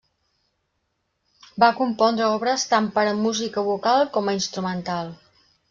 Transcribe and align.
Va 1.65 1.69
compondre 1.81 2.31
obres 2.39 2.65
tant 2.73 2.89
per 2.97 3.05
a 3.13 3.13
música 3.21 3.67
vocal 3.71 4.05
com 4.17 4.33
a 4.35 4.39
instrumental. 4.43 5.17